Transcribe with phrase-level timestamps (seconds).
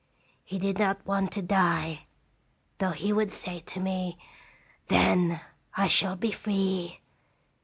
[0.43, 2.07] He did not want to die,
[2.79, 4.17] though he would say to me,
[4.55, 5.41] * Then
[5.77, 6.99] I shall be free!'